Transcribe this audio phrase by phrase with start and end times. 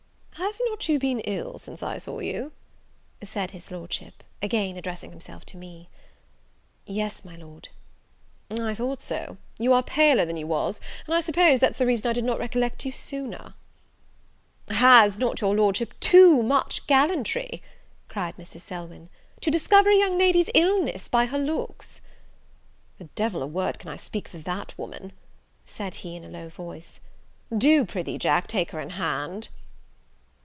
[0.35, 2.51] "Have not you been ill since I saw you?"
[3.23, 5.87] said his Lordship, again addressing himself to me.
[6.87, 7.69] "Yes, my Lord."
[8.49, 12.07] "I thought so; you are paler than you was, and I suppose that's the reason
[12.09, 13.53] I did not recollect you sooner."
[14.69, 17.61] "Has not your Lordship too much gallantry,"
[18.09, 18.61] cried Mrs.
[18.61, 19.09] Selwyn,
[19.41, 22.01] "to discover a young lady's illness by her looks?"
[22.97, 25.13] "The devil a word can I speak for that woman,"
[25.67, 26.99] said he, in a low voice;
[27.55, 29.49] "do, prithee, Jack, take her in hand."